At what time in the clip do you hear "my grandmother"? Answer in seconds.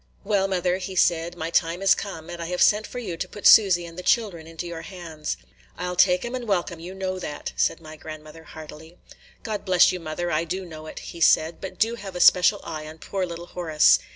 7.79-8.45